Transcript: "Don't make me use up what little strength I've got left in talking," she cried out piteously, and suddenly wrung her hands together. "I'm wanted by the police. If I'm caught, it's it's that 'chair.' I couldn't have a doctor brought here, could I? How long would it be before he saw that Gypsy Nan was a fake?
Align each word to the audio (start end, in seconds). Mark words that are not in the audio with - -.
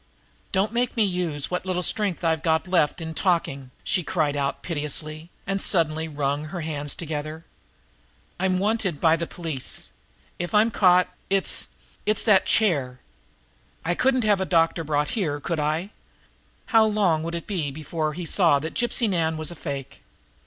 "Don't 0.51 0.73
make 0.73 0.97
me 0.97 1.03
use 1.03 1.45
up 1.45 1.51
what 1.51 1.63
little 1.67 1.83
strength 1.83 2.23
I've 2.23 2.41
got 2.41 2.67
left 2.67 3.01
in 3.01 3.13
talking," 3.13 3.69
she 3.83 4.03
cried 4.03 4.35
out 4.35 4.63
piteously, 4.63 5.29
and 5.45 5.61
suddenly 5.61 6.07
wrung 6.07 6.45
her 6.45 6.61
hands 6.61 6.95
together. 6.95 7.45
"I'm 8.39 8.57
wanted 8.57 8.99
by 8.99 9.15
the 9.15 9.27
police. 9.27 9.89
If 10.39 10.55
I'm 10.55 10.71
caught, 10.71 11.13
it's 11.29 11.67
it's 12.03 12.23
that 12.23 12.47
'chair.' 12.47 12.99
I 13.85 13.93
couldn't 13.93 14.23
have 14.23 14.41
a 14.41 14.43
doctor 14.45 14.83
brought 14.83 15.09
here, 15.09 15.39
could 15.39 15.59
I? 15.59 15.91
How 16.73 16.83
long 16.83 17.21
would 17.21 17.35
it 17.35 17.45
be 17.45 17.69
before 17.69 18.13
he 18.13 18.25
saw 18.25 18.57
that 18.57 18.73
Gypsy 18.73 19.07
Nan 19.07 19.37
was 19.37 19.51
a 19.51 19.55
fake? 19.55 20.01